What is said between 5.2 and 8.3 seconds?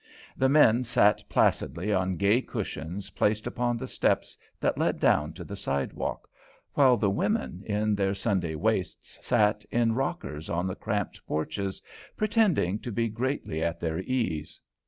to the sidewalk, while the women, in their